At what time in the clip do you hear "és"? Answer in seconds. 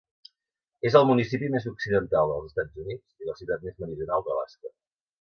0.89-0.97